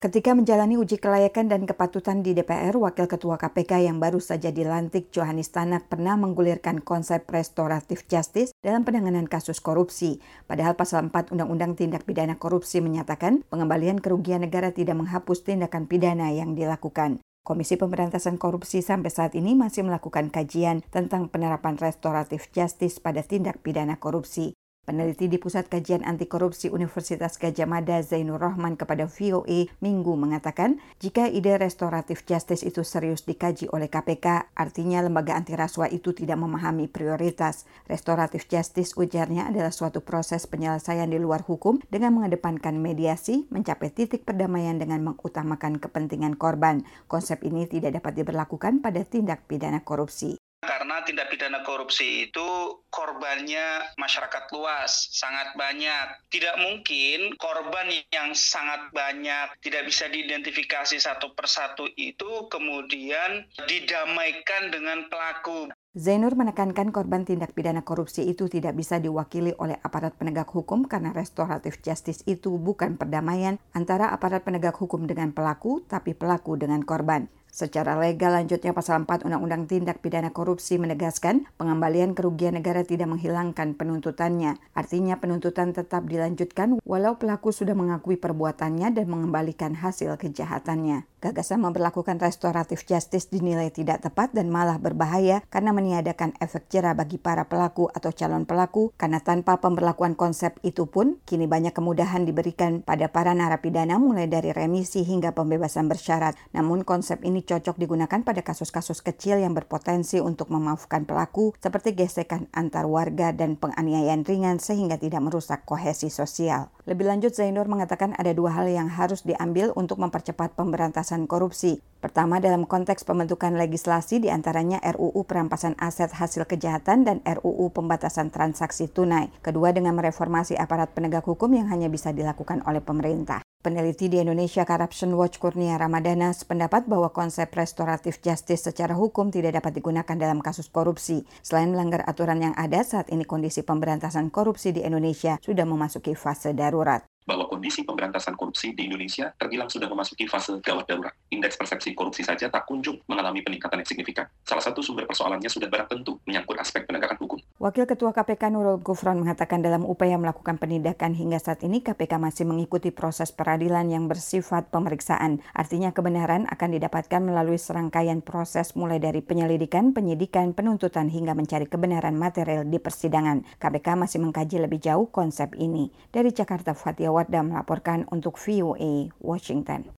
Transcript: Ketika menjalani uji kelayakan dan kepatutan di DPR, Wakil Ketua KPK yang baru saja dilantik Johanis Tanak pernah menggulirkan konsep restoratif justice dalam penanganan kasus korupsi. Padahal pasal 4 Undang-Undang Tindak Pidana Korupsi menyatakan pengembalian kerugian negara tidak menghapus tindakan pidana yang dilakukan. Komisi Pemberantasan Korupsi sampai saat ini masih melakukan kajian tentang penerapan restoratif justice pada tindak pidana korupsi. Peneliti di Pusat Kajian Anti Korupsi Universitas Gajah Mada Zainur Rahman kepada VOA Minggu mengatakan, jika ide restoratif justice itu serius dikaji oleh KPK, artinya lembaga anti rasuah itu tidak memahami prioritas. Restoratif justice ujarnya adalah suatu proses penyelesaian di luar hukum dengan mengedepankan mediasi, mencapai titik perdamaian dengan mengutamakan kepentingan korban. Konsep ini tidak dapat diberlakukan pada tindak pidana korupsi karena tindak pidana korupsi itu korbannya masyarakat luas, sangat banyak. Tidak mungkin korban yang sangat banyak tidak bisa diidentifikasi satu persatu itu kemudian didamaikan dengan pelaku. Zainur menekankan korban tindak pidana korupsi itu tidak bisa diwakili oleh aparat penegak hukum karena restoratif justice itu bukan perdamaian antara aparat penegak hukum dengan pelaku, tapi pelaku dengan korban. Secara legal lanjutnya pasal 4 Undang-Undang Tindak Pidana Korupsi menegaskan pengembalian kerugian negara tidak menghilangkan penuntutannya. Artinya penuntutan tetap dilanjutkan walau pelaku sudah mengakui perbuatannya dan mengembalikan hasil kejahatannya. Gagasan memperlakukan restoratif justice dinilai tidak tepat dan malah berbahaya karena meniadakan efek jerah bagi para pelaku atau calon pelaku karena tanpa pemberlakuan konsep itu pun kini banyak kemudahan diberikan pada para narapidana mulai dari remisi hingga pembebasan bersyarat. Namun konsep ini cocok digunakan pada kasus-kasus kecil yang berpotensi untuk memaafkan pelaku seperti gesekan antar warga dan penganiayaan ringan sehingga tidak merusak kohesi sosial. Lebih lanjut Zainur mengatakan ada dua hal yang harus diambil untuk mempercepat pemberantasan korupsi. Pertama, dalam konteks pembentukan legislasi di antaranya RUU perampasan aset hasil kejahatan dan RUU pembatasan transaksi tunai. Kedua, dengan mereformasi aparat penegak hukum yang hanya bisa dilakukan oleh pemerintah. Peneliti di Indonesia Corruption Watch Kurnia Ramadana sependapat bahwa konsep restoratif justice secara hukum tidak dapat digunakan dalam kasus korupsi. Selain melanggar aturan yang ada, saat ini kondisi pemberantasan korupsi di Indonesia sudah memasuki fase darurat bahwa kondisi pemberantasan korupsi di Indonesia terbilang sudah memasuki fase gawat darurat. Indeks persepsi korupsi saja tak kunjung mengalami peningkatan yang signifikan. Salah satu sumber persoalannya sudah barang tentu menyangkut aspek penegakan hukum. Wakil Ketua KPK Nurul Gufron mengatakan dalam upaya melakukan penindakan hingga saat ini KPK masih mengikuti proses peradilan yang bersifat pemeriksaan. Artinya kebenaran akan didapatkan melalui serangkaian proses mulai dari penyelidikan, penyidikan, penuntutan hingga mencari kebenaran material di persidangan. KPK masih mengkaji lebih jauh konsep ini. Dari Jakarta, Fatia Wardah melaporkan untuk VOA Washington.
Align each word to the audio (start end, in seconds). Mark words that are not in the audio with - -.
Ketika 0.00 0.32
menjalani 0.32 0.80
uji 0.80 0.96
kelayakan 0.96 1.52
dan 1.52 1.68
kepatutan 1.68 2.24
di 2.24 2.32
DPR, 2.32 2.72
Wakil 2.72 3.04
Ketua 3.04 3.36
KPK 3.36 3.84
yang 3.84 4.00
baru 4.00 4.16
saja 4.16 4.48
dilantik 4.48 5.12
Johanis 5.12 5.52
Tanak 5.52 5.92
pernah 5.92 6.16
menggulirkan 6.16 6.80
konsep 6.80 7.28
restoratif 7.28 8.08
justice 8.08 8.56
dalam 8.64 8.88
penanganan 8.88 9.28
kasus 9.28 9.60
korupsi. 9.60 10.24
Padahal 10.48 10.72
pasal 10.72 11.12
4 11.12 11.36
Undang-Undang 11.36 11.76
Tindak 11.76 12.08
Pidana 12.08 12.40
Korupsi 12.40 12.80
menyatakan 12.80 13.44
pengembalian 13.52 14.00
kerugian 14.00 14.40
negara 14.40 14.72
tidak 14.72 14.96
menghapus 14.96 15.44
tindakan 15.44 15.84
pidana 15.84 16.32
yang 16.32 16.56
dilakukan. 16.56 17.20
Komisi 17.44 17.76
Pemberantasan 17.76 18.40
Korupsi 18.40 18.80
sampai 18.80 19.12
saat 19.12 19.36
ini 19.36 19.52
masih 19.52 19.84
melakukan 19.84 20.32
kajian 20.32 20.80
tentang 20.88 21.28
penerapan 21.28 21.76
restoratif 21.76 22.48
justice 22.56 23.04
pada 23.04 23.20
tindak 23.20 23.60
pidana 23.60 24.00
korupsi. 24.00 24.56
Peneliti 24.90 25.30
di 25.30 25.38
Pusat 25.38 25.70
Kajian 25.70 26.02
Anti 26.02 26.26
Korupsi 26.26 26.66
Universitas 26.66 27.38
Gajah 27.38 27.62
Mada 27.62 28.02
Zainur 28.02 28.42
Rahman 28.42 28.74
kepada 28.74 29.06
VOA 29.06 29.70
Minggu 29.78 30.18
mengatakan, 30.18 30.82
jika 30.98 31.30
ide 31.30 31.62
restoratif 31.62 32.26
justice 32.26 32.66
itu 32.66 32.82
serius 32.82 33.22
dikaji 33.22 33.70
oleh 33.70 33.86
KPK, 33.86 34.50
artinya 34.50 34.98
lembaga 34.98 35.38
anti 35.38 35.54
rasuah 35.54 35.94
itu 35.94 36.10
tidak 36.10 36.42
memahami 36.42 36.90
prioritas. 36.90 37.70
Restoratif 37.86 38.50
justice 38.50 38.98
ujarnya 38.98 39.54
adalah 39.54 39.70
suatu 39.70 40.02
proses 40.02 40.50
penyelesaian 40.50 41.06
di 41.06 41.22
luar 41.22 41.46
hukum 41.46 41.78
dengan 41.86 42.18
mengedepankan 42.18 42.74
mediasi, 42.74 43.46
mencapai 43.54 43.94
titik 43.94 44.26
perdamaian 44.26 44.74
dengan 44.74 45.06
mengutamakan 45.06 45.78
kepentingan 45.78 46.34
korban. 46.34 46.82
Konsep 47.06 47.46
ini 47.46 47.70
tidak 47.70 48.02
dapat 48.02 48.18
diberlakukan 48.18 48.82
pada 48.82 49.06
tindak 49.06 49.46
pidana 49.46 49.86
korupsi 49.86 50.34
karena 50.60 51.00
tindak 51.08 51.32
pidana 51.32 51.64
korupsi 51.64 52.28
itu 52.28 52.48
korbannya 52.92 53.96
masyarakat 53.96 54.44
luas, 54.52 55.08
sangat 55.08 55.56
banyak. 55.56 56.06
Tidak 56.28 56.56
mungkin 56.60 57.32
korban 57.40 57.88
yang 58.12 58.36
sangat 58.36 58.92
banyak 58.92 59.56
tidak 59.64 59.88
bisa 59.88 60.06
diidentifikasi 60.12 61.00
satu 61.00 61.32
persatu 61.32 61.88
itu 61.96 62.46
kemudian 62.52 63.48
didamaikan 63.64 64.68
dengan 64.68 65.08
pelaku. 65.08 65.72
Zainur 65.90 66.38
menekankan 66.38 66.94
korban 66.94 67.26
tindak 67.26 67.50
pidana 67.50 67.82
korupsi 67.82 68.22
itu 68.22 68.46
tidak 68.46 68.78
bisa 68.78 69.02
diwakili 69.02 69.50
oleh 69.58 69.74
aparat 69.82 70.14
penegak 70.14 70.46
hukum 70.46 70.86
karena 70.86 71.10
restoratif 71.10 71.82
justice 71.82 72.22
itu 72.30 72.62
bukan 72.62 72.94
perdamaian 72.94 73.58
antara 73.74 74.14
aparat 74.14 74.46
penegak 74.46 74.78
hukum 74.78 75.10
dengan 75.10 75.34
pelaku, 75.34 75.82
tapi 75.90 76.14
pelaku 76.14 76.54
dengan 76.54 76.86
korban. 76.86 77.26
Secara 77.50 77.98
legal 77.98 78.30
lanjutnya 78.30 78.70
pasal 78.70 79.02
4 79.02 79.26
Undang-Undang 79.26 79.66
Tindak 79.66 79.98
Pidana 79.98 80.30
Korupsi 80.30 80.78
menegaskan 80.78 81.50
pengembalian 81.58 82.14
kerugian 82.14 82.54
negara 82.54 82.86
tidak 82.86 83.10
menghilangkan 83.10 83.74
penuntutannya. 83.74 84.56
Artinya 84.72 85.18
penuntutan 85.18 85.74
tetap 85.74 86.06
dilanjutkan 86.06 86.78
walau 86.86 87.18
pelaku 87.18 87.50
sudah 87.50 87.74
mengakui 87.74 88.14
perbuatannya 88.14 88.94
dan 88.94 89.06
mengembalikan 89.10 89.74
hasil 89.74 90.14
kejahatannya. 90.16 91.10
Gagasan 91.20 91.60
memperlakukan 91.60 92.16
restoratif 92.16 92.88
justice 92.88 93.28
dinilai 93.28 93.68
tidak 93.68 94.00
tepat 94.00 94.32
dan 94.32 94.48
malah 94.48 94.80
berbahaya 94.80 95.44
karena 95.52 95.76
meniadakan 95.76 96.32
efek 96.40 96.72
jerah 96.72 96.96
bagi 96.96 97.20
para 97.20 97.44
pelaku 97.44 97.92
atau 97.92 98.08
calon 98.08 98.48
pelaku 98.48 98.96
karena 98.96 99.20
tanpa 99.20 99.60
pemberlakuan 99.60 100.16
konsep 100.16 100.56
itu 100.64 100.88
pun 100.88 101.20
kini 101.28 101.44
banyak 101.44 101.76
kemudahan 101.76 102.24
diberikan 102.24 102.80
pada 102.80 103.12
para 103.12 103.36
narapidana 103.36 104.00
mulai 104.00 104.32
dari 104.32 104.48
remisi 104.56 105.04
hingga 105.04 105.36
pembebasan 105.36 105.92
bersyarat. 105.92 106.40
Namun 106.56 106.88
konsep 106.88 107.20
ini 107.20 107.39
cocok 107.42 107.76
digunakan 107.80 108.20
pada 108.22 108.40
kasus-kasus 108.40 109.04
kecil 109.04 109.40
yang 109.40 109.56
berpotensi 109.56 110.18
untuk 110.22 110.48
memaafkan 110.48 111.04
pelaku 111.08 111.56
seperti 111.58 111.96
gesekan 111.96 112.46
antar 112.54 112.86
warga 112.86 113.32
dan 113.34 113.58
penganiayaan 113.58 114.22
ringan 114.22 114.62
sehingga 114.62 114.96
tidak 114.96 115.20
merusak 115.20 115.66
kohesi 115.68 116.08
sosial. 116.08 116.70
Lebih 116.88 117.06
lanjut 117.06 117.32
Zainur 117.36 117.68
mengatakan 117.68 118.16
ada 118.16 118.32
dua 118.32 118.54
hal 118.56 118.66
yang 118.66 118.88
harus 118.88 119.22
diambil 119.22 119.70
untuk 119.76 120.00
mempercepat 120.02 120.56
pemberantasan 120.56 121.28
korupsi. 121.28 121.78
Pertama, 122.00 122.40
dalam 122.40 122.64
konteks 122.64 123.04
pembentukan 123.04 123.52
legislasi 123.60 124.24
di 124.24 124.32
antaranya 124.32 124.80
RUU 124.80 125.20
perampasan 125.28 125.76
aset 125.76 126.08
hasil 126.16 126.48
kejahatan 126.48 127.04
dan 127.04 127.20
RUU 127.22 127.68
pembatasan 127.76 128.32
transaksi 128.32 128.88
tunai. 128.88 129.28
Kedua, 129.44 129.76
dengan 129.76 129.92
mereformasi 130.00 130.56
aparat 130.56 130.96
penegak 130.96 131.28
hukum 131.28 131.52
yang 131.52 131.68
hanya 131.68 131.92
bisa 131.92 132.10
dilakukan 132.16 132.64
oleh 132.64 132.80
pemerintah. 132.80 133.44
Peneliti 133.60 134.08
di 134.08 134.16
Indonesia 134.16 134.64
Corruption 134.64 135.12
Watch 135.20 135.36
Kurnia 135.36 135.76
Ramadana 135.76 136.32
sependapat 136.32 136.88
bahwa 136.88 137.12
konsep 137.12 137.52
restoratif 137.52 138.16
justice 138.24 138.64
secara 138.64 138.96
hukum 138.96 139.28
tidak 139.28 139.60
dapat 139.60 139.76
digunakan 139.76 140.16
dalam 140.16 140.40
kasus 140.40 140.72
korupsi. 140.72 141.28
Selain 141.44 141.68
melanggar 141.68 142.00
aturan 142.08 142.40
yang 142.40 142.56
ada, 142.56 142.80
saat 142.80 143.12
ini 143.12 143.28
kondisi 143.28 143.60
pemberantasan 143.60 144.32
korupsi 144.32 144.72
di 144.72 144.80
Indonesia 144.80 145.36
sudah 145.44 145.68
memasuki 145.68 146.16
fase 146.16 146.56
darurat 146.56 147.04
bahwa 147.28 147.49
kondisi 147.60 147.84
pemberantasan 147.84 148.40
korupsi 148.40 148.72
di 148.72 148.88
Indonesia 148.88 149.28
terbilang 149.36 149.68
sudah 149.68 149.84
memasuki 149.84 150.24
fase 150.24 150.56
gawat 150.64 150.88
darurat. 150.88 151.12
Indeks 151.28 151.60
persepsi 151.60 151.92
korupsi 151.92 152.24
saja 152.24 152.48
tak 152.48 152.64
kunjung 152.64 153.04
mengalami 153.04 153.44
peningkatan 153.44 153.84
yang 153.84 153.88
signifikan. 153.92 154.24
Salah 154.48 154.64
satu 154.64 154.80
sumber 154.80 155.04
persoalannya 155.04 155.52
sudah 155.52 155.68
barang 155.68 155.92
tentu 155.92 156.16
menyangkut 156.24 156.56
aspek 156.56 156.88
penegakan 156.88 157.20
hukum. 157.20 157.36
Wakil 157.60 157.84
Ketua 157.84 158.16
KPK 158.16 158.48
Nurul 158.48 158.80
Gufron 158.80 159.20
mengatakan 159.20 159.60
dalam 159.60 159.84
upaya 159.84 160.16
melakukan 160.16 160.56
penindakan 160.56 161.12
hingga 161.12 161.36
saat 161.36 161.60
ini 161.60 161.84
KPK 161.84 162.16
masih 162.16 162.48
mengikuti 162.48 162.88
proses 162.88 163.28
peradilan 163.28 163.92
yang 163.92 164.08
bersifat 164.08 164.72
pemeriksaan. 164.72 165.44
Artinya 165.52 165.92
kebenaran 165.92 166.48
akan 166.48 166.80
didapatkan 166.80 167.20
melalui 167.20 167.60
serangkaian 167.60 168.24
proses 168.24 168.72
mulai 168.72 168.96
dari 168.96 169.20
penyelidikan, 169.20 169.92
penyidikan, 169.92 170.56
penuntutan 170.56 171.12
hingga 171.12 171.36
mencari 171.36 171.68
kebenaran 171.68 172.16
material 172.16 172.64
di 172.64 172.80
persidangan. 172.80 173.44
KPK 173.60 174.00
masih 174.00 174.24
mengkaji 174.24 174.56
lebih 174.64 174.80
jauh 174.80 175.12
konsep 175.12 175.52
ini. 175.60 175.92
Dari 176.08 176.32
Jakarta, 176.32 176.72
Fatia 176.72 177.12
Wardah 177.12 177.49
melaporkan 177.50 178.06
untuk 178.14 178.38
VOA 178.38 179.10
Washington. 179.18 179.82